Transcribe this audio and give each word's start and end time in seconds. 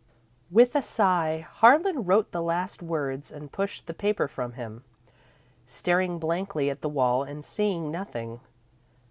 _With 0.50 0.74
a 0.74 0.80
sigh, 0.80 1.46
Harlan 1.56 2.04
wrote 2.06 2.32
the 2.32 2.40
last 2.40 2.82
words 2.82 3.30
and 3.30 3.52
pushed 3.52 3.86
the 3.86 3.92
paper 3.92 4.28
from 4.28 4.54
him, 4.54 4.82
staring 5.66 6.18
blankly 6.18 6.70
at 6.70 6.80
the 6.80 6.88
wall 6.88 7.22
and 7.22 7.44
seeing 7.44 7.90
nothing. 7.90 8.40